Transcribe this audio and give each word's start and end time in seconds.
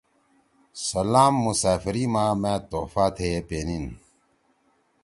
سلام 0.87 1.33
مسافری 1.45 2.03
ما 2.13 2.25
مأ 2.41 2.53
تحفہ 2.69 3.05
تھیئے 3.15 3.39
پے 3.47 3.59
نیِن 3.67 3.85